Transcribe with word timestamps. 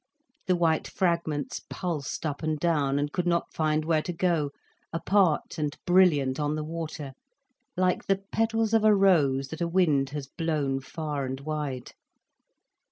The 0.47 0.55
white 0.55 0.87
fragments 0.87 1.61
pulsed 1.69 2.25
up 2.25 2.41
and 2.41 2.57
down, 2.59 2.97
and 2.97 3.11
could 3.13 3.27
not 3.27 3.53
find 3.53 3.85
where 3.85 4.01
to 4.01 4.11
go, 4.11 4.49
apart 4.91 5.59
and 5.59 5.77
brilliant 5.85 6.39
on 6.39 6.55
the 6.55 6.63
water 6.63 7.13
like 7.77 8.05
the 8.07 8.23
petals 8.31 8.73
of 8.73 8.83
a 8.83 8.95
rose 8.95 9.49
that 9.49 9.61
a 9.61 9.67
wind 9.67 10.09
has 10.09 10.25
blown 10.25 10.79
far 10.79 11.23
and 11.25 11.39
wide. 11.41 11.91